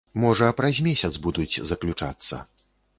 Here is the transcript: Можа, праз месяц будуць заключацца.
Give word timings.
Можа, 0.21 0.47
праз 0.61 0.79
месяц 0.89 1.11
будуць 1.29 1.59
заключацца. 1.75 2.45